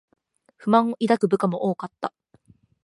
[0.57, 2.11] 不満を抱く部下も多かった